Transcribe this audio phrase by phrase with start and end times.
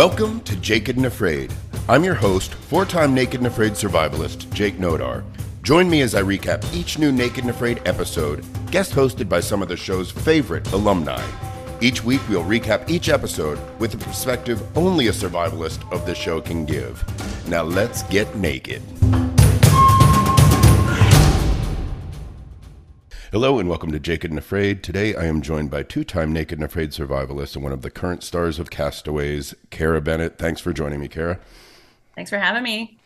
[0.00, 1.52] Welcome to Naked and Afraid.
[1.86, 5.22] I'm your host, four time Naked and Afraid survivalist, Jake Nodar.
[5.62, 9.60] Join me as I recap each new Naked and Afraid episode, guest hosted by some
[9.60, 11.22] of the show's favorite alumni.
[11.82, 16.40] Each week, we'll recap each episode with a perspective only a survivalist of the show
[16.40, 17.04] can give.
[17.46, 18.80] Now, let's get naked.
[23.32, 24.82] Hello and welcome to Naked and Afraid.
[24.82, 27.88] Today I am joined by two time Naked and Afraid survivalist and one of the
[27.90, 30.36] current stars of Castaways, Kerra Bennett.
[30.36, 31.38] Thanks for joining me, Kerra.
[32.16, 32.98] Thanks for having me.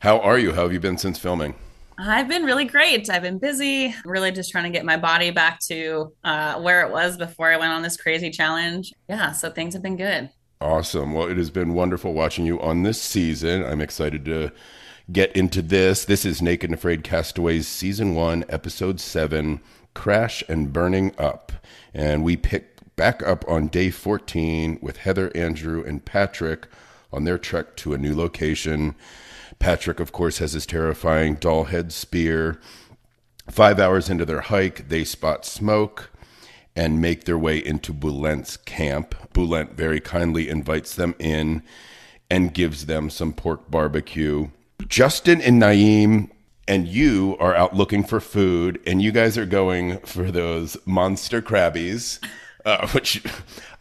[0.00, 0.54] How are you?
[0.54, 1.56] How have you been since filming?
[1.98, 3.10] I've been really great.
[3.10, 6.90] I've been busy, really just trying to get my body back to uh, where it
[6.90, 8.94] was before I went on this crazy challenge.
[9.10, 10.30] Yeah, so things have been good.
[10.58, 11.12] Awesome.
[11.12, 13.62] Well, it has been wonderful watching you on this season.
[13.62, 14.52] I'm excited to
[15.10, 16.04] get into this.
[16.04, 19.60] This is Naked and Afraid Castaways Season 1, Episode 7
[19.94, 21.52] Crash and Burning Up.
[21.94, 26.66] And we pick back up on day 14 with Heather, Andrew, and Patrick
[27.12, 28.96] on their trek to a new location.
[29.58, 32.60] Patrick, of course, has his terrifying doll head spear.
[33.48, 36.10] Five hours into their hike, they spot smoke
[36.74, 39.14] and make their way into Bulent's camp.
[39.32, 41.62] Bulent very kindly invites them in
[42.28, 44.48] and gives them some pork barbecue.
[44.88, 46.30] Justin and Naeem
[46.68, 51.40] and you are out looking for food, and you guys are going for those monster
[51.40, 52.18] crabbies,
[52.64, 53.22] uh, which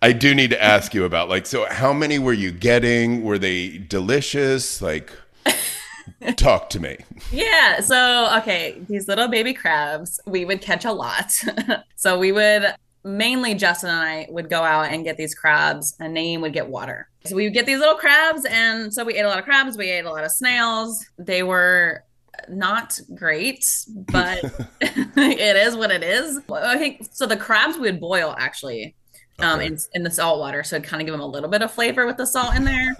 [0.02, 1.30] I do need to ask you about.
[1.30, 3.24] Like, so how many were you getting?
[3.24, 4.82] Were they delicious?
[4.82, 5.12] Like,
[6.36, 6.98] talk to me.
[7.32, 7.80] Yeah.
[7.80, 11.32] So, okay, these little baby crabs, we would catch a lot.
[11.96, 16.16] so, we would mainly Justin and I would go out and get these crabs, and
[16.18, 17.08] Naeem would get water.
[17.26, 19.78] So we would get these little crabs, and so we ate a lot of crabs.
[19.78, 21.06] We ate a lot of snails.
[21.18, 22.04] They were
[22.50, 24.44] not great, but
[24.82, 26.40] it is what it is.
[26.52, 27.26] I think so.
[27.26, 28.96] The crabs we would boil actually
[29.40, 29.68] um, okay.
[29.68, 31.72] in, in the salt water, so it'd kind of give them a little bit of
[31.72, 32.96] flavor with the salt in there.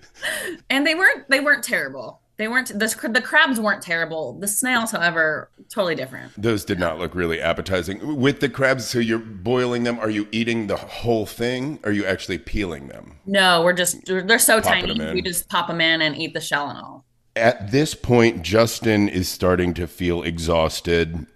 [0.70, 2.20] and they weren't they weren't terrible.
[2.38, 4.38] They weren't the, the crabs weren't terrible.
[4.38, 6.40] The snails, however, totally different.
[6.40, 8.16] Those did not look really appetizing.
[8.16, 9.98] With the crabs, so you're boiling them.
[9.98, 11.80] Are you eating the whole thing?
[11.82, 13.18] Are you actually peeling them?
[13.26, 15.14] No, we're just they're so Popping tiny.
[15.14, 17.04] We just pop them in and eat the shell and all.
[17.34, 21.26] At this point, Justin is starting to feel exhausted.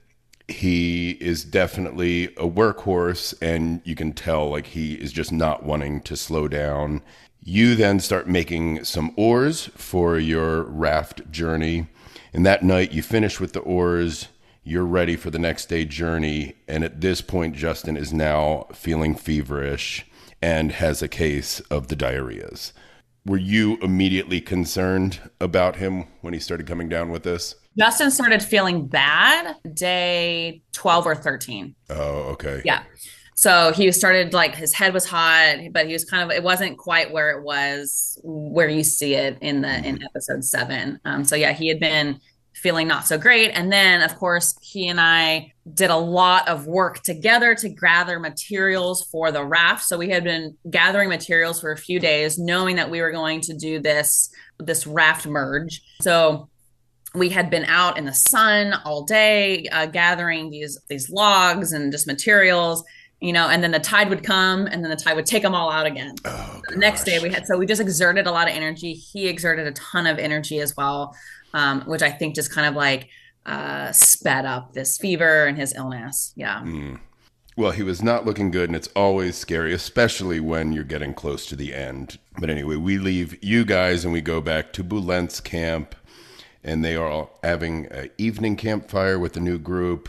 [0.47, 6.01] He is definitely a workhorse, and you can tell like he is just not wanting
[6.03, 7.03] to slow down.
[7.43, 11.89] You then start making some oars for your raft journey.
[12.33, 14.29] And that night, you finish with the oars.
[14.65, 16.55] You're ready for the next day journey.
[16.69, 20.07] And at this point, Justin is now feeling feverish
[20.41, 22.73] and has a case of the diarrheas
[23.25, 27.55] were you immediately concerned about him when he started coming down with this?
[27.79, 31.75] Justin started feeling bad day 12 or 13.
[31.91, 31.97] Oh,
[32.33, 32.63] okay.
[32.65, 32.83] Yeah.
[33.43, 36.79] So he started like his head was hot, but he was kind of it wasn't
[36.79, 39.85] quite where it was where you see it in the mm-hmm.
[39.85, 41.01] in episode seven.
[41.05, 42.21] Um, so yeah, he had been
[42.55, 43.51] feeling not so great.
[43.51, 48.21] And then, of course, he and I did a lot of work together to gather
[48.21, 49.83] materials for the raft.
[49.87, 53.41] So we had been gathering materials for a few days, knowing that we were going
[53.41, 55.83] to do this this raft merge.
[56.01, 56.49] So
[57.17, 61.91] we had been out in the sun all day, uh, gathering these these logs and
[61.91, 62.85] just materials
[63.23, 65.55] you know, and then the tide would come and then the tide would take them
[65.55, 66.17] all out again.
[66.25, 68.93] Oh, the next day we had, so we just exerted a lot of energy.
[68.93, 71.15] He exerted a ton of energy as well
[71.55, 73.09] um, which I think just kind of like
[73.47, 76.33] uh, sped up this fever and his illness.
[76.37, 76.61] Yeah.
[76.61, 77.01] Mm.
[77.57, 81.45] Well, he was not looking good, and it's always scary, especially when you're getting close
[81.47, 82.19] to the end.
[82.39, 85.95] But anyway, we leave you guys and we go back to Bulent's camp,
[86.65, 90.09] and they are all having an evening campfire with the new group.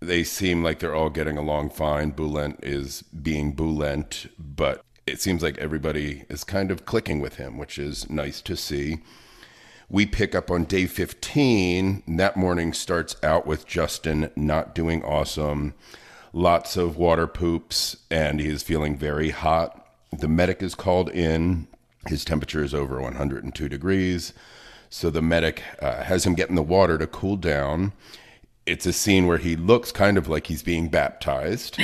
[0.00, 2.12] They seem like they're all getting along fine.
[2.12, 7.58] Bulent is being Bulent, but it seems like everybody is kind of clicking with him,
[7.58, 9.00] which is nice to see
[9.90, 12.04] we pick up on day 15.
[12.06, 15.74] That morning starts out with Justin not doing awesome,
[16.32, 19.84] lots of water poops, and he is feeling very hot.
[20.16, 21.66] The medic is called in.
[22.06, 24.32] His temperature is over 102 degrees.
[24.88, 27.92] So the medic uh, has him get in the water to cool down.
[28.70, 31.76] It's a scene where he looks kind of like he's being baptized.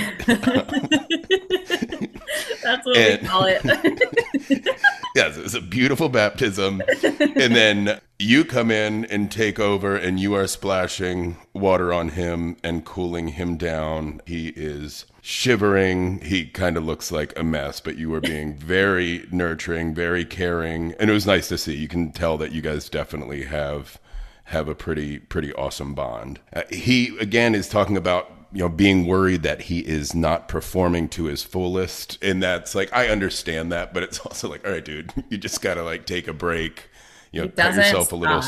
[2.63, 3.61] That's what and, we call it.
[5.17, 6.81] yes, it's a beautiful baptism.
[7.03, 12.57] and then you come in and take over, and you are splashing water on him
[12.63, 14.21] and cooling him down.
[14.25, 16.21] He is shivering.
[16.21, 20.93] He kind of looks like a mess, but you were being very nurturing, very caring,
[21.01, 21.75] and it was nice to see.
[21.75, 23.99] You can tell that you guys definitely have
[24.47, 26.41] have a pretty pretty awesome bond.
[26.53, 31.09] Uh, he again is talking about you know being worried that he is not performing
[31.11, 32.23] to his fullest.
[32.23, 35.63] And that's like i understand that but it's also like all right dude you just
[35.63, 36.89] gotta like take a break
[37.33, 38.43] you know cut yourself a little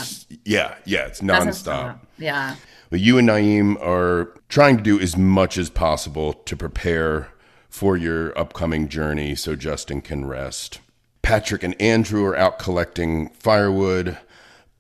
[0.45, 2.01] yeah yeah it's nonstop.
[2.19, 2.57] yeah.
[2.91, 7.29] But you and naeem are trying to do as much as possible to prepare
[7.69, 10.81] for your upcoming journey so justin can rest.
[11.23, 14.17] Patrick and andrew are out collecting firewood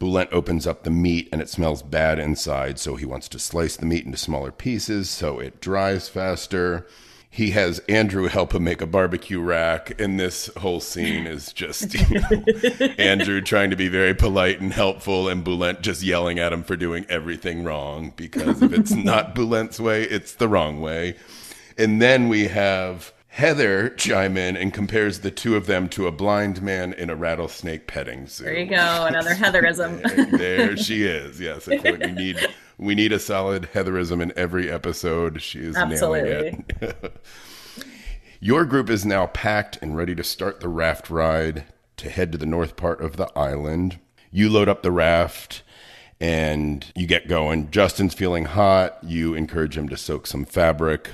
[0.00, 3.77] Bulent opens up the meat and it smells bad inside, so he wants to slice
[3.77, 6.87] the meat into smaller pieces so it dries faster.
[7.31, 11.95] He has Andrew help him make a barbecue rack, and this whole scene is just
[11.95, 16.53] you know, Andrew trying to be very polite and helpful, and Bulent just yelling at
[16.53, 21.17] him for doing everything wrong because if it's not Bulent's way, it's the wrong way.
[21.77, 26.13] And then we have Heather chime in and compares the two of them to a
[26.13, 28.45] blind man in a rattlesnake petting zoo.
[28.45, 30.01] There you go, another Heatherism.
[30.39, 31.41] there she is.
[31.41, 32.49] Yes, I feel like we need
[32.79, 35.43] we need a solid Heatherism in every episode.
[35.43, 36.31] She is Absolutely.
[36.31, 37.27] nailing it.
[38.41, 41.65] Your group is now packed and ready to start the raft ride
[41.97, 43.99] to head to the north part of the island.
[44.31, 45.63] You load up the raft
[46.21, 47.71] and you get going.
[47.71, 48.99] Justin's feeling hot.
[49.03, 51.11] You encourage him to soak some fabric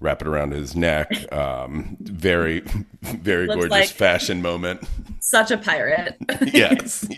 [0.00, 1.10] wrap it around his neck.
[1.32, 2.60] Um, very,
[3.02, 4.86] very gorgeous like fashion moment.
[5.20, 6.16] Such a pirate.
[6.52, 7.08] yes.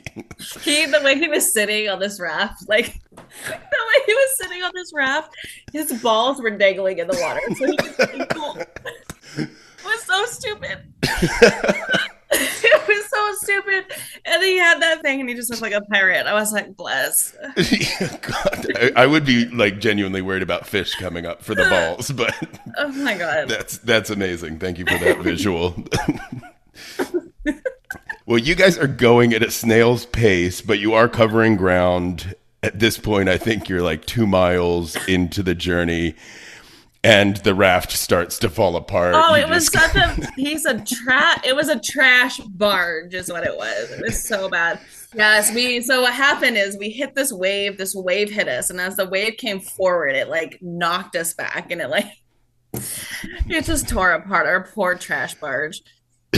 [0.60, 4.62] he, the way he was sitting on this raft, like the way he was sitting
[4.62, 5.34] on this raft,
[5.72, 7.40] his balls were dangling in the water.
[7.56, 7.76] So he
[9.44, 10.78] it was so stupid.
[13.28, 13.84] It was so stupid.
[14.24, 16.26] And he had that thing and he just looked like a pirate.
[16.26, 17.32] I was like, bless.
[18.22, 22.10] God, I, I, would be like genuinely worried about fish coming up for the balls,
[22.10, 22.34] but
[22.76, 23.48] oh my god.
[23.48, 24.58] That's that's amazing.
[24.58, 25.74] Thank you for that visual.
[28.26, 32.34] well, you guys are going at a snail's pace, but you are covering ground.
[32.60, 36.16] At this point, I think you're like two miles into the journey
[37.08, 39.14] and the raft starts to fall apart.
[39.16, 41.40] Oh, you it was such a piece of trash.
[41.42, 43.90] It was a trash barge, is what it was.
[43.90, 44.78] It was so bad.
[45.14, 45.80] Yes, we.
[45.80, 47.78] So what happened is we hit this wave.
[47.78, 51.70] This wave hit us, and as the wave came forward, it like knocked us back,
[51.70, 52.12] and it like
[52.74, 55.80] it just tore apart our poor trash barge.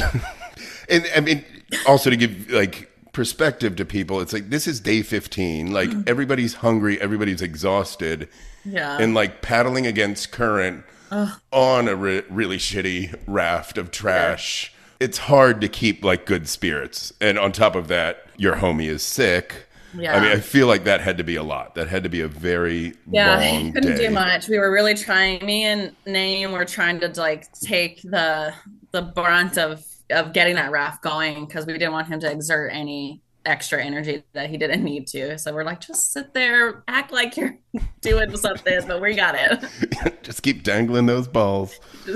[0.88, 1.44] and I mean,
[1.88, 2.89] also to give like
[3.20, 5.72] perspective to people, it's like this is day fifteen.
[5.72, 6.08] Like mm.
[6.08, 8.28] everybody's hungry, everybody's exhausted
[8.64, 8.98] yeah.
[8.98, 11.40] And like paddling against current Ugh.
[11.52, 14.72] on a re- really shitty raft of trash.
[14.72, 15.06] Yeah.
[15.06, 17.12] It's hard to keep like good spirits.
[17.20, 19.66] And on top of that, your homie is sick.
[19.96, 20.16] Yeah.
[20.16, 21.74] I mean, I feel like that had to be a lot.
[21.74, 24.08] That had to be a very yeah, long couldn't day.
[24.08, 24.48] do much.
[24.48, 25.44] We were really trying.
[25.44, 28.54] Me and Naeem were trying to like take the
[28.92, 32.72] the brunt of of getting that raft going because we didn't want him to exert
[32.72, 35.38] any extra energy that he didn't need to.
[35.38, 37.56] So we're like, just sit there, act like you're
[38.00, 40.22] doing something, but we got it.
[40.22, 41.78] just keep dangling those balls.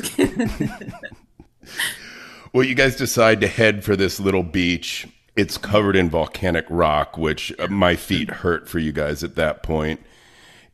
[2.52, 5.08] well, you guys decide to head for this little beach.
[5.36, 9.62] It's covered in volcanic rock, which uh, my feet hurt for you guys at that
[9.62, 10.00] point.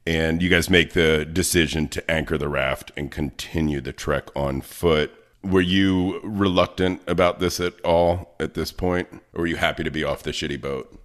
[0.06, 4.60] And you guys make the decision to anchor the raft and continue the trek on
[4.60, 9.08] foot were you reluctant about this at all at this point?
[9.32, 10.96] Or were you happy to be off the shitty boat?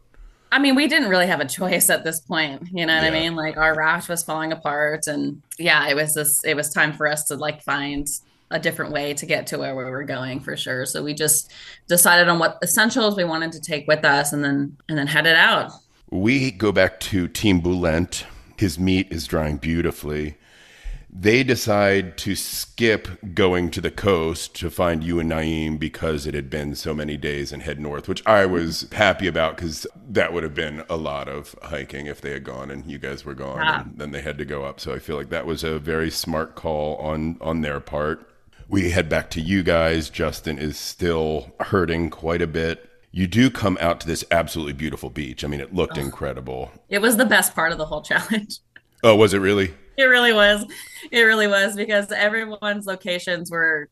[0.51, 2.69] I mean we didn't really have a choice at this point.
[2.71, 3.09] You know what yeah.
[3.09, 3.35] i mean?
[3.35, 7.07] Like our raft was falling apart and yeah it was this it was time for
[7.07, 8.07] us to like find
[8.51, 10.85] a different way to get to where we were going for sure.
[10.85, 11.51] So we just
[11.87, 15.35] decided on what essentials we wanted to take with us and then and then headed
[15.35, 15.71] out.
[16.11, 18.25] We go back to team bulent
[18.57, 20.37] his meat is drying beautifully
[21.17, 26.33] they decide to skip going to the coast to find you and Naeem because it
[26.33, 30.33] had been so many days and head north, which I was happy about because that
[30.33, 33.33] would have been a lot of hiking if they had gone and you guys were
[33.33, 33.81] gone yeah.
[33.81, 34.81] and then they had to go up.
[34.81, 38.29] So I feel like that was a very smart call on on their part.
[38.67, 40.09] We head back to you guys.
[40.09, 42.89] Justin is still hurting quite a bit.
[43.11, 45.45] You do come out to this absolutely beautiful beach.
[45.45, 46.01] I mean, it looked oh.
[46.01, 46.71] incredible.
[46.89, 48.59] It was the best part of the whole challenge.
[49.01, 49.73] Oh, was it really?
[49.97, 50.65] It really was.
[51.11, 53.89] It really was because everyone's locations were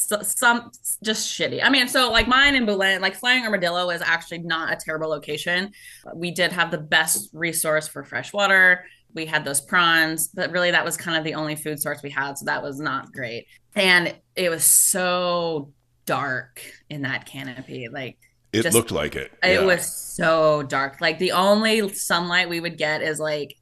[0.00, 0.70] some
[1.02, 1.60] just shitty.
[1.62, 5.08] I mean, so like mine in Bulent, like Flying Armadillo is actually not a terrible
[5.08, 5.72] location.
[6.14, 8.84] We did have the best resource for fresh water.
[9.14, 12.10] We had those prawns, but really that was kind of the only food source we
[12.10, 12.36] had.
[12.36, 13.46] So that was not great.
[13.74, 15.72] And it was so
[16.04, 17.88] dark in that canopy.
[17.88, 18.18] Like,
[18.52, 19.32] it just, looked like it.
[19.42, 19.64] It yeah.
[19.64, 21.00] was so dark.
[21.00, 23.56] Like the only sunlight we would get is like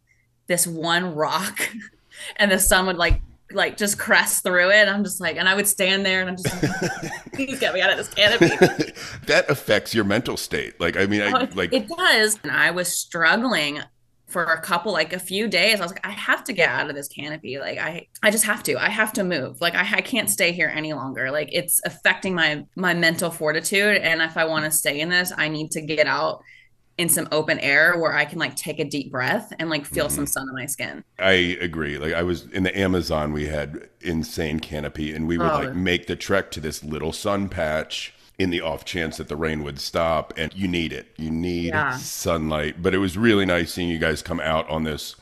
[0.49, 1.71] this one rock
[2.37, 3.21] and the sun would like
[3.53, 4.89] like just crest through it.
[4.89, 7.81] I'm just like, and I would stand there and I'm just like, please get me
[7.81, 8.49] out of this canopy.
[9.27, 10.79] that affects your mental state.
[10.81, 12.39] Like, I mean, I, oh, like it does.
[12.43, 13.81] And I was struggling
[14.27, 16.91] for a couple like a few days i was like i have to get out
[16.91, 19.81] of this canopy like i i just have to i have to move like i,
[19.81, 24.37] I can't stay here any longer like it's affecting my my mental fortitude and if
[24.37, 26.43] i want to stay in this i need to get out
[26.99, 30.07] in some open air where I can like take a deep breath and like feel
[30.07, 30.17] mm-hmm.
[30.17, 31.05] some sun on my skin.
[31.19, 31.97] I agree.
[31.97, 35.61] Like I was in the Amazon, we had insane canopy and we would oh.
[35.61, 39.37] like make the trek to this little sun patch in the off chance that the
[39.37, 41.09] rain would stop and you need it.
[41.17, 41.97] You need yeah.
[41.97, 42.83] sunlight.
[42.83, 45.15] But it was really nice seeing you guys come out on this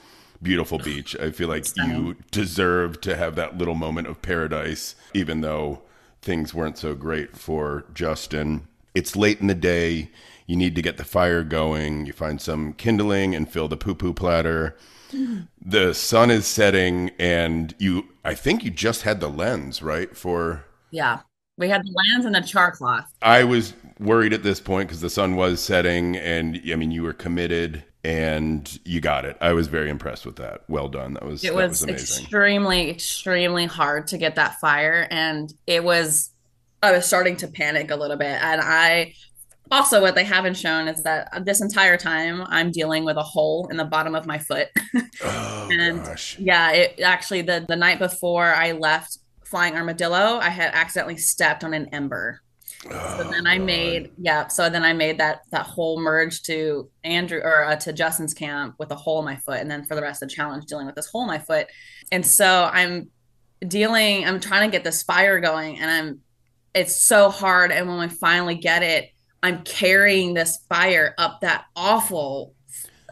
[0.42, 1.14] beautiful beach.
[1.16, 5.82] I feel like you deserve to have that little moment of paradise even though
[6.22, 8.66] things weren't so great for Justin.
[8.96, 10.10] It's late in the day
[10.46, 12.06] you need to get the fire going.
[12.06, 14.76] You find some kindling and fill the poo poo platter.
[15.68, 20.16] The sun is setting, and you, I think you just had the lens, right?
[20.16, 20.64] For.
[20.92, 21.20] Yeah.
[21.58, 23.12] We had the lens and the char cloth.
[23.20, 27.02] I was worried at this point because the sun was setting, and I mean, you
[27.02, 29.36] were committed and you got it.
[29.40, 30.62] I was very impressed with that.
[30.68, 31.14] Well done.
[31.14, 36.30] That was it was, was extremely extremely hard to get that fire and it was
[36.86, 38.42] I was starting to panic a little bit.
[38.42, 39.14] And I
[39.70, 43.66] also what they haven't shown is that this entire time i'm dealing with a hole
[43.70, 44.68] in the bottom of my foot.
[45.22, 46.38] Oh, and gosh.
[46.38, 51.64] yeah it actually the the night before i left flying armadillo i had accidentally stepped
[51.64, 52.40] on an ember.
[52.88, 53.66] Oh, so then i God.
[53.66, 57.92] made yeah so then i made that that whole merge to andrew or uh, to
[57.92, 59.60] justin's camp with a hole in my foot.
[59.60, 61.66] And then for the rest of the challenge dealing with this hole in my foot.
[62.12, 63.10] And so i'm
[63.66, 66.20] dealing i'm trying to get this fire going and i'm
[66.76, 69.10] it's so hard and when we finally get it
[69.46, 72.54] I'm carrying this fire up that awful,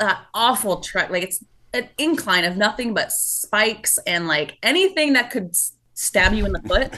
[0.01, 1.11] that awful trek.
[1.11, 5.55] Like it's an incline of nothing but spikes and like anything that could
[5.95, 6.97] stab you in the foot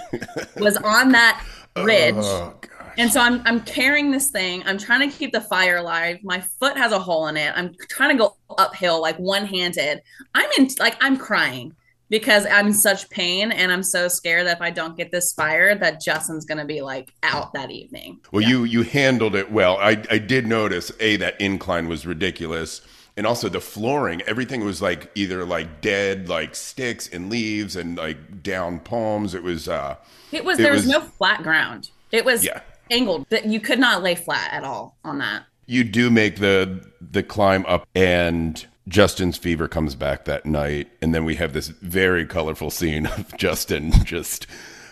[0.57, 1.45] was on that
[1.77, 2.15] ridge.
[2.17, 2.55] Oh,
[2.97, 4.63] and so I'm I'm carrying this thing.
[4.65, 6.19] I'm trying to keep the fire alive.
[6.23, 7.53] My foot has a hole in it.
[7.55, 10.01] I'm trying to go uphill like one-handed.
[10.35, 11.75] I'm in like I'm crying
[12.09, 15.81] because I'm such pain and I'm so scared that if I don't get this fired,
[15.81, 18.21] that Justin's gonna be like out that evening.
[18.33, 18.49] Well, yeah.
[18.49, 19.77] you you handled it well.
[19.79, 22.83] I I did notice a that incline was ridiculous.
[23.19, 27.97] And also the flooring, everything was like either like dead, like sticks and leaves and
[27.97, 29.35] like down palms.
[29.35, 29.97] It was uh
[30.33, 31.91] it was it there was, was no flat ground.
[32.13, 32.61] It was yeah.
[32.91, 33.27] angled.
[33.31, 35.45] That you could not lay flat at all on that.
[35.65, 41.15] You do make the the climb up and Justin's fever comes back that night, and
[41.15, 44.47] then we have this very colorful scene of Justin just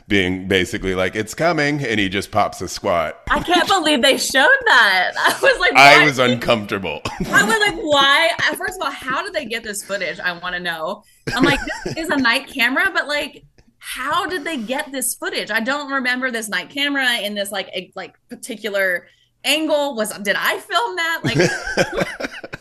[0.08, 3.22] being basically like, "It's coming," and he just pops a squat.
[3.30, 5.12] I can't believe they showed that.
[5.16, 7.02] I was like, I was uncomfortable.
[7.26, 8.30] I was like, why?
[8.56, 10.18] First of all, how did they get this footage?
[10.18, 11.04] I want to know.
[11.34, 13.44] I'm like, this is a night camera, but like,
[13.78, 15.52] how did they get this footage?
[15.52, 19.06] I don't remember this night camera in this like a, like particular
[19.44, 19.94] angle.
[19.94, 21.20] Was did I film that?
[21.22, 22.60] Like.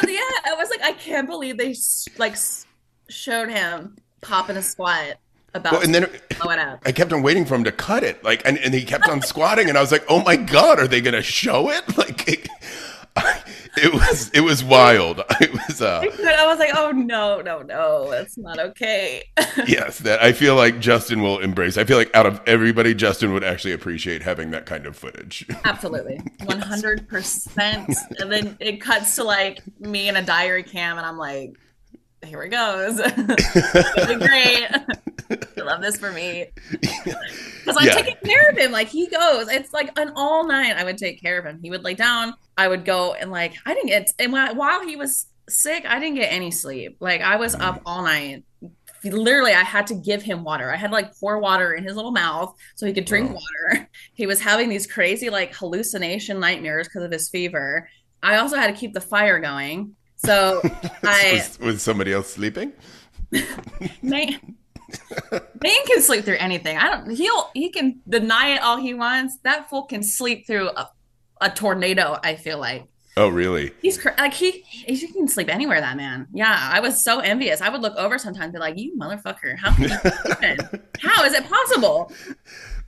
[0.00, 1.74] But yeah, I was like, I can't believe they
[2.18, 2.36] like
[3.08, 5.16] showed him popping a squat
[5.54, 6.08] about well, and then
[6.84, 9.20] I kept on waiting for him to cut it, like, and, and he kept on
[9.22, 11.84] squatting, and I was like, oh my god, are they gonna show it?
[11.96, 12.48] Like,
[13.76, 15.22] it, was it was wild.
[15.40, 15.80] It was.
[15.80, 19.24] Uh, I was like, oh no, no, no, that's not okay.
[19.66, 21.78] yes, that I feel like Justin will embrace.
[21.78, 25.46] I feel like out of everybody, Justin would actually appreciate having that kind of footage.
[25.64, 27.90] Absolutely, one hundred percent.
[28.18, 31.54] And then it cuts to like me in a diary cam, and I'm like,
[32.24, 32.96] here it goes.
[34.18, 34.68] great.
[35.56, 36.46] I love this for me.
[37.60, 38.02] Because I'm yeah.
[38.02, 38.72] taking care of him.
[38.72, 40.76] Like he goes, it's like an all night.
[40.76, 41.60] I would take care of him.
[41.62, 42.32] He would lay down.
[42.56, 44.10] I would go and like I didn't get.
[44.18, 46.96] And while he was sick, I didn't get any sleep.
[47.00, 48.44] Like I was up all night.
[49.04, 50.72] Literally, I had to give him water.
[50.72, 53.34] I had to, like pour water in his little mouth so he could drink oh.
[53.34, 53.90] water.
[54.14, 57.90] He was having these crazy like hallucination nightmares because of his fever.
[58.22, 60.60] I also had to keep the fire going so
[61.02, 62.72] I was, was, somebody else sleeping.
[64.02, 64.56] Man,
[65.62, 66.76] man can sleep through anything.
[66.76, 67.10] I don't.
[67.10, 69.38] He'll he can deny it all he wants.
[69.44, 70.90] That fool can sleep through a,
[71.40, 72.18] a tornado.
[72.22, 72.86] I feel like.
[73.16, 73.72] Oh really?
[73.82, 75.80] He's like he he can sleep anywhere.
[75.80, 76.26] That man.
[76.32, 77.60] Yeah, I was so envious.
[77.60, 79.56] I would look over sometimes and be like, "You motherfucker!
[79.56, 79.88] How you
[81.00, 82.12] How is it possible?"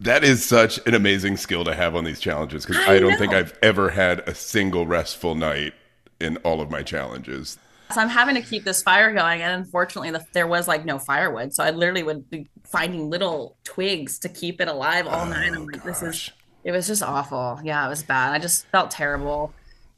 [0.00, 3.12] That is such an amazing skill to have on these challenges because I, I, don't
[3.12, 3.18] know.
[3.18, 5.74] think I've ever had a single restful night
[6.22, 7.58] in all of my challenges.
[7.92, 10.98] So I'm having to keep this fire going, and unfortunately, the, there was like no
[10.98, 15.28] firewood, so I literally would be finding little twigs to keep it alive all oh,
[15.28, 15.52] night.
[15.52, 15.84] I'm oh, like, gosh.
[15.84, 16.30] this is.
[16.64, 17.60] It was just awful.
[17.64, 18.32] Yeah, it was bad.
[18.32, 19.52] I just felt terrible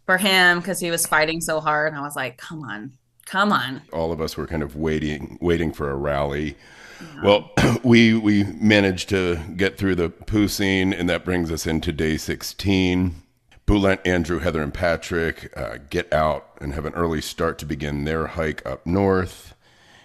[0.07, 2.93] for him because he was fighting so hard, and I was like, come on,
[3.26, 3.83] come on.
[3.93, 6.57] All of us were kind of waiting, waiting for a rally.
[7.00, 7.23] Yeah.
[7.23, 7.50] Well,
[7.85, 12.16] we we managed to get through the poo scene, and that brings us into day
[12.16, 13.23] 16
[13.66, 18.04] Bulent, Andrew, Heather, and Patrick uh, get out and have an early start to begin
[18.04, 19.54] their hike up north.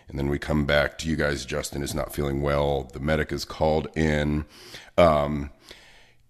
[0.08, 1.46] And then we come back to you guys.
[1.46, 2.90] Justin is not feeling well.
[2.94, 4.46] The medic is called in.
[4.98, 5.52] Um,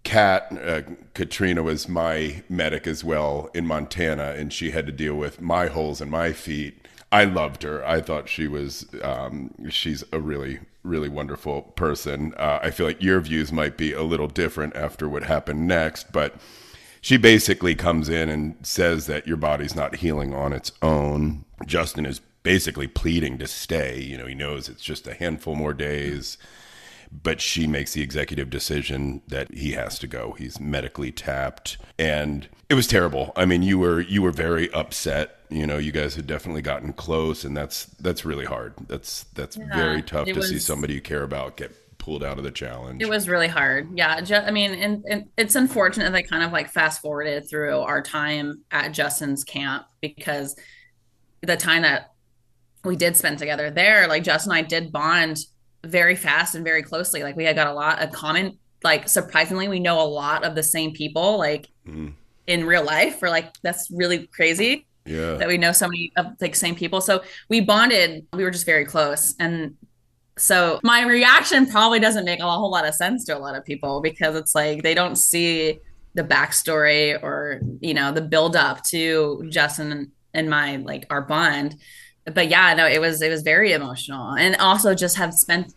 [0.04, 0.82] Kat, uh,
[1.14, 5.68] Katrina was my medic as well in Montana, and she had to deal with my
[5.68, 6.88] holes in my feet.
[7.12, 7.86] I loved her.
[7.86, 12.34] I thought she was, um, she's a really, really wonderful person.
[12.38, 16.12] Uh, I feel like your views might be a little different after what happened next,
[16.12, 16.36] but
[17.02, 21.46] she basically comes in and says that your body's not healing on its own.
[21.66, 24.00] Justin is basically pleading to stay.
[24.00, 26.38] You know, he knows it's just a handful more days
[27.12, 30.36] but she makes the executive decision that he has to go.
[30.38, 33.34] He's medically tapped and it was terrible.
[33.36, 35.38] I mean, you were you were very upset.
[35.50, 38.74] You know, you guys had definitely gotten close and that's that's really hard.
[38.88, 42.40] That's that's yeah, very tough to was, see somebody you care about get pulled out
[42.40, 43.04] of the challenge.
[43.04, 43.90] It was really hard.
[43.96, 48.02] Yeah, I mean, and, and it's unfortunate they kind of like fast forwarded through our
[48.02, 50.56] time at Justin's camp because
[51.42, 52.14] the time that
[52.84, 55.38] we did spend together there, like Justin and I did bond
[55.86, 57.22] very fast and very closely.
[57.22, 60.56] Like we had got a lot of common, like surprisingly, we know a lot of
[60.56, 62.14] the same people, like mm.
[62.48, 63.22] in real life.
[63.22, 64.88] We're like, that's really crazy.
[65.06, 65.36] Yeah.
[65.36, 67.02] That we know so many of like same people.
[67.02, 69.36] So we bonded, we were just very close.
[69.40, 69.76] And
[70.40, 73.64] so my reaction probably doesn't make a whole lot of sense to a lot of
[73.66, 75.80] people because it's like they don't see
[76.16, 81.76] the backstory or, you know, the build up to Justin and my like our bond
[82.34, 85.74] but yeah, no, it was it was very emotional, and also just have spent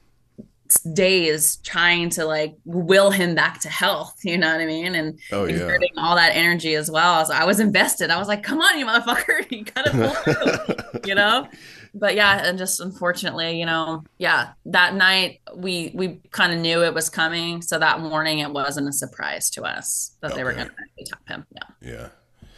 [0.95, 4.19] days trying to like will him back to health.
[4.25, 4.95] You know what I mean?
[4.95, 5.77] And oh, yeah.
[5.99, 7.25] all that energy as well.
[7.25, 8.11] So I was invested.
[8.11, 9.47] I was like, "Come on, you motherfucker!
[9.51, 11.49] You gotta pull you know?
[11.95, 16.83] But yeah, and just unfortunately, you know, yeah, that night we we kind of knew
[16.83, 17.63] it was coming.
[17.63, 20.39] So that morning, it wasn't a surprise to us that okay.
[20.39, 21.47] they were going to tap him.
[21.53, 21.91] Yeah.
[21.93, 22.09] Yeah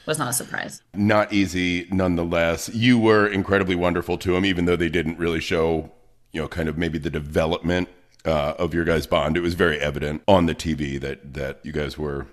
[0.07, 0.83] was not a surprise.
[0.95, 2.69] Not easy, nonetheless.
[2.75, 5.91] You were incredibly wonderful to him, even though they didn't really show,
[6.33, 7.89] you know, kind of maybe the development
[8.25, 9.37] uh, of your guys' bond.
[9.37, 12.27] It was very evident on the TV that that you guys were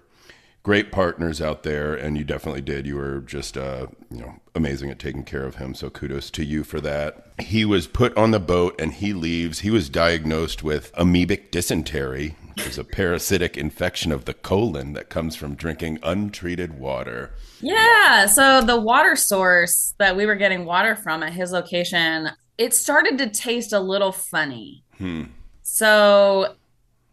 [0.63, 2.86] great partners out there, and you definitely did.
[2.86, 5.74] You were just, uh, you know, amazing at taking care of him.
[5.74, 7.26] So kudos to you for that.
[7.39, 9.60] He was put on the boat, and he leaves.
[9.60, 15.10] He was diagnosed with amoebic dysentery, which is a parasitic infection of the colon that
[15.10, 17.32] comes from drinking untreated water.
[17.60, 18.28] Yeah.
[18.28, 23.17] So the water source that we were getting water from at his location, it started
[23.17, 24.84] to taste a little funny.
[24.97, 25.24] Hmm.
[25.63, 26.56] So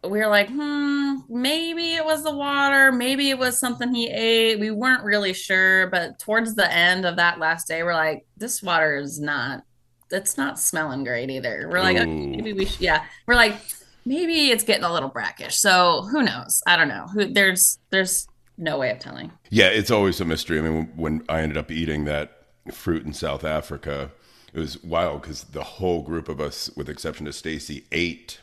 [0.03, 4.59] we were like, hmm, maybe it was the water, maybe it was something he ate.
[4.59, 8.63] We weren't really sure, but towards the end of that last day, we're like, this
[8.63, 9.63] water is not,
[10.09, 11.67] it's not smelling great either.
[11.69, 13.05] We're like, okay, maybe we should, yeah.
[13.27, 13.57] We're like,
[14.05, 15.57] maybe it's getting a little brackish.
[15.57, 16.63] So who knows?
[16.65, 17.05] I don't know.
[17.13, 19.31] Who there's there's no way of telling.
[19.49, 20.59] Yeah, it's always a mystery.
[20.59, 24.11] I mean, when I ended up eating that fruit in South Africa,
[24.53, 28.39] it was wild because the whole group of us, with exception to Stacy, ate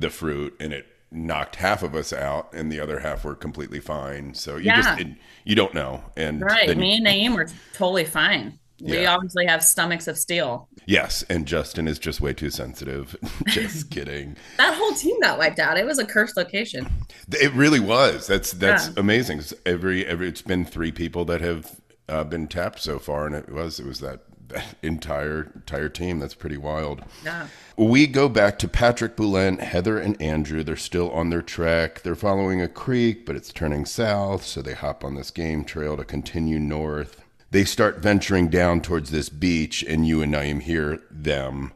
[0.00, 3.80] the fruit and it knocked half of us out and the other half were completely
[3.80, 4.34] fine.
[4.34, 4.82] So you yeah.
[4.82, 5.08] just it,
[5.44, 6.04] you don't know.
[6.16, 8.58] And right, me and Naeem were totally fine.
[8.80, 9.14] We yeah.
[9.14, 10.68] obviously have stomachs of steel.
[10.86, 13.16] Yes, and Justin is just way too sensitive.
[13.48, 14.36] just kidding.
[14.56, 15.78] that whole team got wiped out.
[15.78, 16.88] It was a cursed location.
[17.32, 18.26] It really was.
[18.28, 18.94] That's that's yeah.
[18.96, 19.42] amazing.
[19.66, 23.50] Every every it's been three people that have uh, been tapped so far, and it
[23.50, 24.20] was it was that
[24.82, 26.18] entire entire team.
[26.18, 27.02] That's pretty wild.
[27.24, 27.48] Yeah.
[27.76, 30.64] We go back to Patrick Bulent, Heather, and Andrew.
[30.64, 32.02] They're still on their trek.
[32.02, 35.96] They're following a creek, but it's turning south, so they hop on this game trail
[35.96, 41.00] to continue north they start venturing down towards this beach, and you and Naeem hear
[41.10, 41.72] them,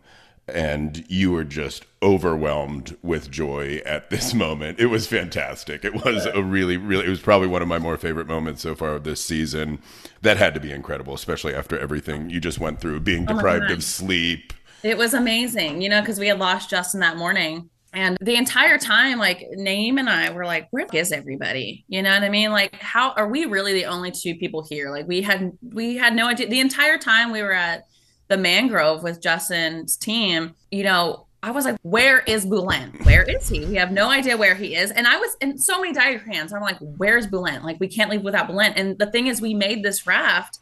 [0.48, 4.80] and you were just overwhelmed with joy at this moment.
[4.80, 5.84] It was fantastic.
[5.84, 8.74] It was a really, really, it was probably one of my more favorite moments so
[8.74, 9.80] far of this season.
[10.22, 13.70] That had to be incredible, especially after everything you just went through, being oh deprived
[13.70, 14.52] oh of sleep.
[14.82, 18.78] It was amazing, you know, because we had lost Justin that morning and the entire
[18.78, 21.84] time, like Naeem and I were like, where is everybody?
[21.88, 22.50] You know what I mean?
[22.50, 24.90] Like, how are we really the only two people here?
[24.90, 27.84] Like we had we had no idea the entire time we were at
[28.28, 33.04] the mangrove with Justin's team, you know, I was like, where is Bulent?
[33.04, 33.64] Where is he?
[33.64, 34.92] We have no idea where he is.
[34.92, 36.52] And I was in so many diagrams.
[36.52, 37.64] I'm like, where's Bulent?
[37.64, 38.74] Like, we can't leave without Bulent.
[38.76, 40.60] And the thing is, we made this raft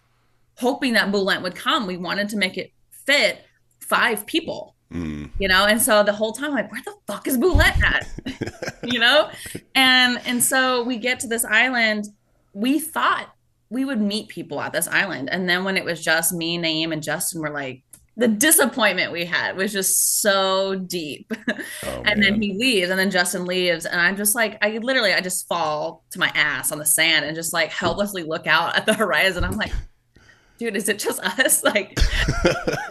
[0.57, 1.87] hoping that Bulent would come.
[1.87, 3.45] We wanted to make it fit
[3.81, 4.75] five people.
[4.91, 5.31] Mm.
[5.39, 8.09] You know, and so the whole time, like, where the fuck is Bulent at?
[8.83, 9.31] you know,
[9.75, 12.09] and and so we get to this island.
[12.55, 13.33] We thought
[13.71, 16.93] we would meet people at this island, and then when it was just me, Naeem,
[16.93, 17.83] and Justin, we're like,
[18.17, 21.33] the disappointment we had was just so deep.
[21.83, 22.21] Oh, and man.
[22.21, 25.49] then he leaves, and then Justin leaves, and I'm just like, I literally, I just
[25.49, 28.93] fall to my ass on the sand and just like helplessly look out at the
[29.03, 29.45] horizon.
[29.45, 29.73] I'm like,
[30.61, 31.65] dude, is it just us?
[31.71, 31.99] Like,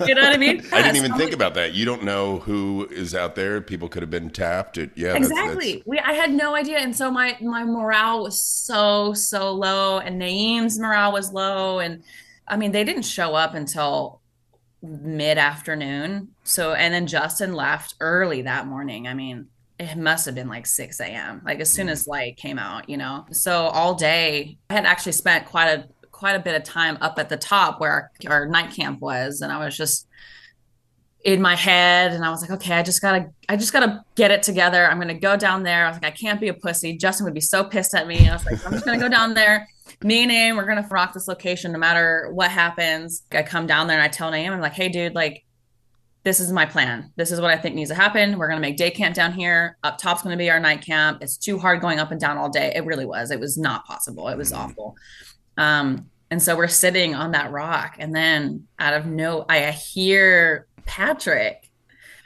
[0.08, 0.64] you know what I mean?
[0.72, 1.74] I didn't even think about that.
[1.74, 3.62] You don't know who is out there.
[3.62, 4.78] People could have been tapped.
[4.78, 5.74] It, yeah, exactly.
[5.74, 5.88] That's, that's...
[5.88, 10.18] We, I had no idea, and so my my morale was so so low, and
[10.18, 12.04] Naeem's morale was low, and
[12.48, 14.22] I mean, they didn't show up until
[14.82, 16.30] mid afternoon.
[16.44, 19.08] So, and then Justin left early that morning.
[19.08, 21.42] I mean, it must have been like 6 a.m.
[21.46, 21.92] Like as soon mm.
[21.92, 23.26] as light came out, you know.
[23.32, 25.88] So all day, I had actually spent quite a
[26.20, 29.42] quite a bit of time up at the top where our, our night camp was,
[29.42, 30.08] and I was just
[31.24, 34.32] in my head and I was like, okay, I just gotta, I just gotta get
[34.32, 34.86] it together.
[34.86, 35.86] I'm gonna go down there.
[35.86, 36.98] I was like, I can't be a pussy.
[36.98, 38.30] Justin would be so pissed at me.
[38.30, 39.68] I was like, I'm just gonna go down there.
[40.02, 43.24] Me and Naeem, we're gonna rock this location no matter what happens.
[43.32, 45.44] I come down there and I tell Naeem, I'm like, hey, dude, like,
[46.24, 47.12] this is my plan.
[47.16, 48.38] This is what I think needs to happen.
[48.38, 49.78] We're gonna make day camp down here.
[49.84, 51.22] Up top's gonna be our night camp.
[51.22, 52.72] It's too hard going up and down all day.
[52.76, 53.32] It really was.
[53.32, 54.30] It was not possible.
[54.30, 54.58] It was mm.
[54.58, 54.96] awful.
[55.60, 60.68] Um, and so we're sitting on that rock, and then out of no, I hear
[60.86, 61.70] Patrick,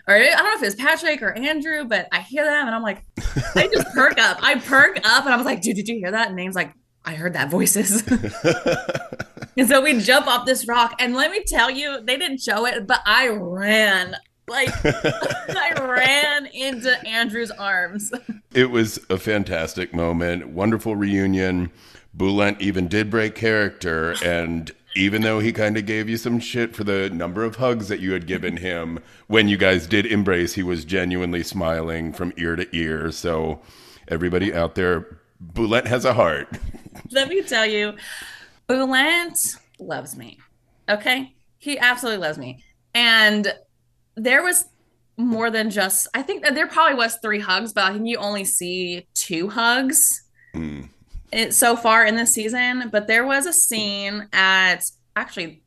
[0.07, 2.83] or I don't know if it's Patrick or Andrew, but I hear them, and I'm
[2.83, 3.03] like,
[3.55, 4.37] I just perk up.
[4.41, 6.27] I perk up, and I was like, dude, did you hear that?
[6.27, 8.07] And Naeem's like, I heard that voices.
[9.57, 12.67] and so we jump off this rock, and let me tell you, they didn't show
[12.67, 14.15] it, but I ran
[14.47, 18.11] like I ran into Andrew's arms.
[18.53, 21.71] It was a fantastic moment, wonderful reunion.
[22.15, 26.75] Bulent even did break character, and even though he kind of gave you some shit
[26.75, 30.53] for the number of hugs that you had given him when you guys did embrace,
[30.53, 33.11] he was genuinely smiling from ear to ear.
[33.11, 33.61] So,
[34.07, 36.49] everybody out there, Bulent has a heart.
[37.11, 37.93] Let me tell you,
[38.69, 40.37] Bulent loves me.
[40.87, 43.51] Okay, he absolutely loves me, and
[44.15, 44.65] there was
[45.17, 46.07] more than just.
[46.13, 49.49] I think that there probably was three hugs, but I think you only see two
[49.49, 50.21] hugs.
[50.53, 50.89] Mm
[51.33, 55.63] it, so far in this season, but there was a scene at actually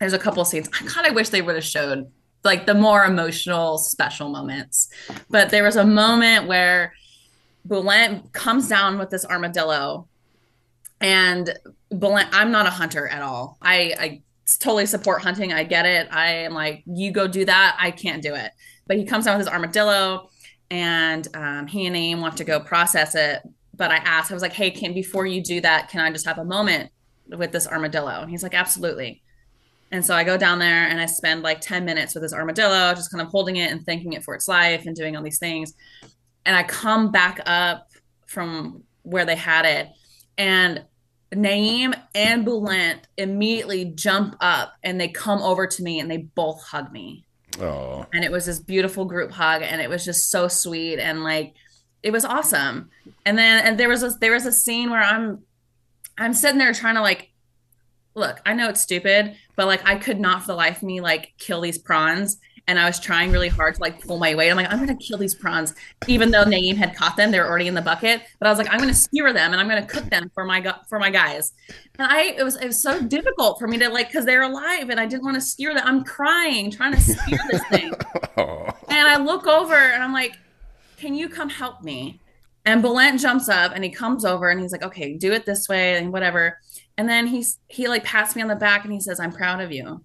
[0.00, 0.68] there's a couple scenes.
[0.68, 2.10] I kind of wish they would have showed
[2.42, 4.88] like the more emotional special moments.
[5.30, 6.92] But there was a moment where
[7.66, 10.06] Bulent comes down with this armadillo
[11.00, 11.58] and
[11.90, 13.56] Bulent, I'm not a hunter at all.
[13.62, 14.22] I, I
[14.58, 15.52] totally support hunting.
[15.52, 16.08] I get it.
[16.10, 17.76] I am like, you go do that.
[17.80, 18.52] I can't do it.
[18.86, 20.28] But he comes down with his armadillo
[20.70, 23.42] and um, he and Naeem want to go process it
[23.76, 26.26] but I asked, I was like, hey, can before you do that, can I just
[26.26, 26.90] have a moment
[27.28, 28.20] with this armadillo?
[28.20, 29.22] And he's like, absolutely.
[29.90, 32.94] And so I go down there and I spend like 10 minutes with this armadillo,
[32.94, 35.38] just kind of holding it and thanking it for its life and doing all these
[35.38, 35.74] things.
[36.44, 37.88] And I come back up
[38.26, 39.88] from where they had it.
[40.36, 40.84] And
[41.32, 46.62] Naeem and Bulent immediately jump up and they come over to me and they both
[46.62, 47.24] hug me.
[47.60, 48.06] Oh.
[48.12, 50.98] And it was this beautiful group hug and it was just so sweet.
[50.98, 51.54] And like,
[52.04, 52.90] it was awesome.
[53.24, 55.42] And then and there was a there was a scene where I'm
[56.18, 57.30] I'm sitting there trying to like
[58.14, 61.00] look, I know it's stupid, but like I could not for the life of me
[61.00, 62.38] like kill these prawns.
[62.66, 64.50] And I was trying really hard to like pull my weight.
[64.50, 65.74] I'm like, I'm gonna kill these prawns,
[66.06, 67.30] even though Naeem had caught them.
[67.30, 68.22] They were already in the bucket.
[68.38, 70.74] But I was like, I'm gonna skewer them and I'm gonna cook them for my
[70.88, 71.52] for my guys.
[71.98, 74.90] And I it was it was so difficult for me to like because they're alive
[74.90, 75.82] and I didn't want to skewer them.
[75.86, 77.92] I'm crying trying to skewer this thing.
[78.36, 78.66] Oh.
[78.88, 80.36] and I look over and I'm like,
[80.96, 82.20] can you come help me?
[82.66, 85.68] And Bulent jumps up and he comes over and he's like, okay, do it this
[85.68, 86.58] way and whatever.
[86.96, 89.60] And then he's he like pats me on the back and he says, I'm proud
[89.60, 90.02] of you.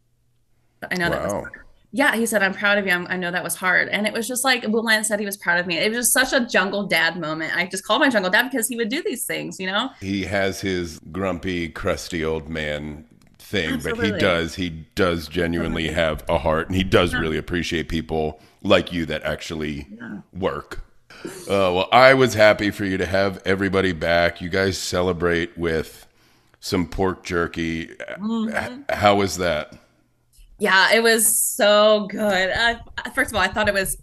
[0.89, 1.09] I know wow.
[1.11, 1.51] that was hard.
[1.91, 2.91] Yeah, he said, I'm proud of you.
[2.91, 3.89] I'm, i know that was hard.
[3.89, 5.77] And it was just like Bulent said he was proud of me.
[5.77, 7.55] It was just such a jungle dad moment.
[7.55, 9.89] I just called my jungle dad because he would do these things, you know?
[9.99, 13.05] He has his grumpy, crusty old man
[13.49, 14.11] thing, Absolutely.
[14.11, 17.19] but he does, he does genuinely have a heart and he does yeah.
[17.19, 20.19] really appreciate people like you that actually yeah.
[20.33, 20.83] work.
[21.25, 24.39] Uh, well, I was happy for you to have everybody back.
[24.39, 26.07] You guys celebrate with
[26.59, 27.87] some pork jerky.
[27.87, 28.83] Mm-hmm.
[28.89, 29.73] How was that?
[30.59, 32.51] Yeah, it was so good.
[32.51, 32.75] Uh,
[33.15, 33.97] first of all, I thought it was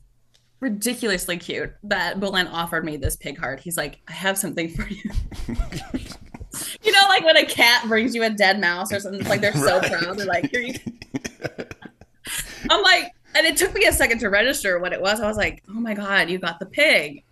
[0.60, 3.60] ridiculously cute that Bulent offered me this pig heart.
[3.60, 5.10] He's like, I have something for you.
[6.82, 9.40] you know, like when a cat brings you a dead mouse or something, it's like
[9.40, 9.92] they're so right.
[9.92, 10.18] proud.
[10.18, 10.74] They're like, here you
[12.70, 15.20] I'm like, and it took me a second to register what it was.
[15.20, 17.22] I was like, oh my God, you got the pig.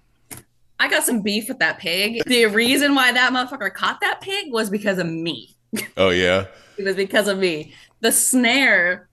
[0.78, 2.22] I got some beef with that pig.
[2.26, 5.50] The reason why that motherfucker caught that pig was because of me.
[5.96, 6.46] Oh, yeah.
[6.76, 7.74] it was because of me.
[8.00, 9.08] The snare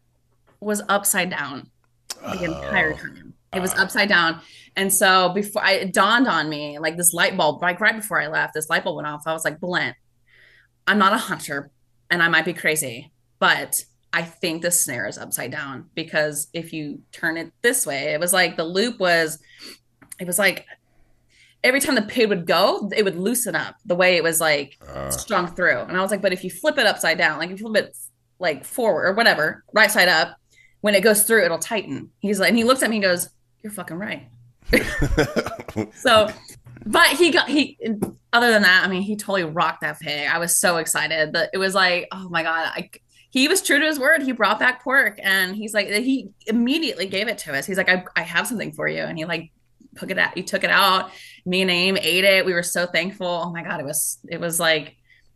[0.60, 1.70] was upside down
[2.22, 2.44] the oh.
[2.44, 3.34] entire time.
[3.54, 4.42] It was upside down.
[4.76, 8.22] And so before I, it dawned on me, like this light bulb, like right before
[8.22, 9.24] I left, this light bulb went off.
[9.26, 9.96] I was like, Bulent,
[10.88, 11.70] I'm not a hunter
[12.10, 13.84] and I might be crazy, but
[14.14, 18.20] I think the snare is upside down because if you turn it this way, it
[18.20, 19.40] was like the loop was,
[20.20, 20.66] it was like
[21.64, 24.78] every time the pig would go, it would loosen up the way it was like
[24.88, 25.10] uh.
[25.10, 25.80] strung through.
[25.80, 27.86] And I was like, but if you flip it upside down, like if you flip
[27.86, 27.98] it
[28.40, 30.38] like forward or whatever, right side up,
[30.82, 32.10] when it goes through, it'll tighten.
[32.20, 33.30] He's like, and he looks at me and goes,
[33.64, 34.28] You're fucking right.
[35.96, 36.30] so,
[36.86, 37.78] but he got, he,
[38.34, 40.28] other than that, I mean, he totally rocked that pig.
[40.28, 42.90] I was so excited that it was like, oh my God, I,
[43.30, 44.22] he was true to his word.
[44.24, 47.66] He brought back pork and he's like, he immediately gave it to us.
[47.66, 49.02] He's like, I, I have something for you.
[49.02, 49.52] And he like
[49.98, 51.12] took it out, he took it out.
[51.46, 52.46] Me and Naeem ate it.
[52.46, 53.28] We were so thankful.
[53.28, 53.80] Oh my God.
[53.80, 54.96] It was, it was like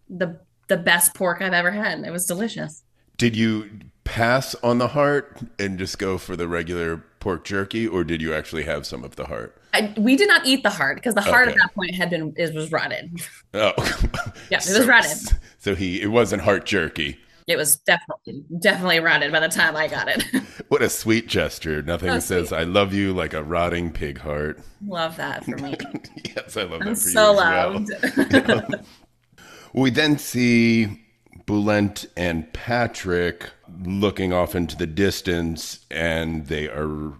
[0.09, 1.99] the, the best pork I've ever had.
[1.99, 2.83] It was delicious.
[3.17, 3.69] Did you
[4.03, 8.35] pass on the heart and just go for the regular pork jerky, or did you
[8.35, 9.59] actually have some of the heart?
[9.73, 11.53] I, we did not eat the heart because the heart okay.
[11.53, 13.19] at that point had been it was rotted.
[13.55, 13.71] Oh,
[14.51, 15.17] yeah, it so, was rotted.
[15.57, 17.17] So he it wasn't heart jerky.
[17.47, 20.25] It was definitely definitely rotted by the time I got it.
[20.67, 21.81] what a sweet gesture!
[21.81, 22.57] Nothing so says sweet.
[22.57, 24.59] "I love you" like a rotting pig heart.
[24.85, 25.77] Love that for me.
[26.35, 27.89] yes, I love I'm that for so you as
[28.27, 28.47] loved.
[28.47, 28.85] well.
[29.73, 31.01] we then see
[31.47, 33.49] Bulent and Patrick
[33.83, 37.13] looking off into the distance, and they are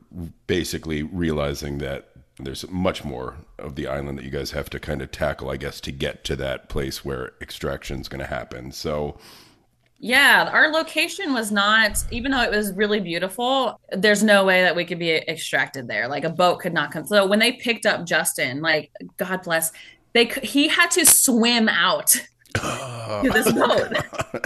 [0.47, 5.01] basically realizing that there's much more of the island that you guys have to kind
[5.01, 8.71] of tackle, I guess, to get to that place where extraction is going to happen.
[8.71, 9.17] So,
[9.99, 14.75] yeah, our location was not, even though it was really beautiful, there's no way that
[14.75, 16.07] we could be extracted there.
[16.09, 17.05] Like a boat could not come.
[17.05, 19.71] So when they picked up Justin, like God bless,
[20.13, 22.07] they he had to swim out
[22.55, 23.93] to this boat.
[24.33, 24.39] Oh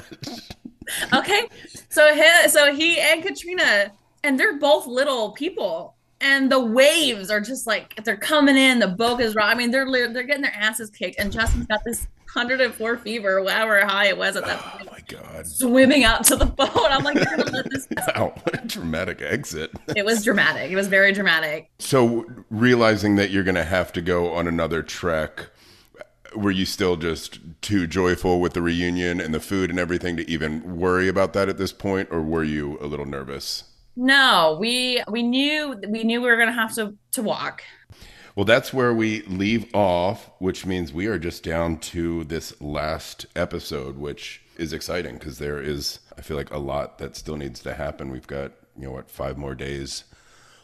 [1.14, 1.48] okay,
[1.90, 3.92] so he, so he and Katrina,
[4.24, 8.80] and they're both little people, and the waves are just like they're coming in.
[8.80, 11.84] The boat is right I mean, they're they're getting their asses kicked, and Justin's got
[11.86, 14.90] this 104 fever, however high it was at that oh point.
[14.90, 15.48] Oh my god!
[15.48, 16.70] Swimming out to the boat.
[16.76, 17.88] I'm like, you're gonna let this.
[18.16, 19.72] Wow, what a dramatic exit.
[19.96, 20.72] It was dramatic.
[20.72, 21.70] It was very dramatic.
[21.80, 25.50] So realizing that you're gonna have to go on another trek
[26.36, 30.30] were you still just too joyful with the reunion and the food and everything to
[30.30, 33.64] even worry about that at this point or were you a little nervous?
[33.96, 37.64] No we we knew we knew we were going to have to to walk.
[38.36, 43.26] Well that's where we leave off which means we are just down to this last
[43.36, 47.60] episode which is exciting because there is i feel like a lot that still needs
[47.62, 48.12] to happen.
[48.12, 50.06] We've got you know what five more days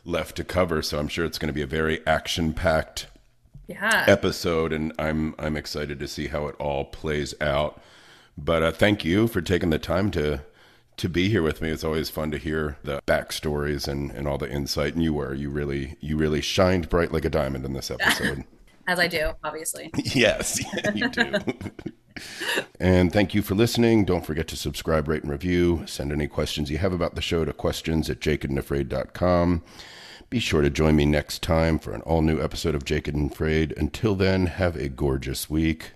[0.06, 3.08] left to cover so i'm sure it's going to be a very action packed
[3.67, 4.06] yeah.
[4.08, 7.82] episode, and I'm I'm excited to see how it all plays out.
[8.38, 10.41] But uh, thank you for taking the time to
[10.97, 11.69] to be here with me.
[11.69, 14.93] It's always fun to hear the backstories and, and all the insight.
[14.93, 18.45] And you were you really you really shined bright like a diamond in this episode.
[18.88, 19.89] As I do, obviously.
[20.04, 21.34] yes, you do.
[22.80, 24.06] and thank you for listening.
[24.06, 25.84] Don't forget to subscribe, rate, and review.
[25.88, 29.63] Send any questions you have about the show to questions at jakedandafraid.com.
[30.30, 33.32] Be sure to join me next time for an all new episode of Jacob and
[33.32, 33.74] Afraid.
[33.78, 35.92] Until then, have a gorgeous week.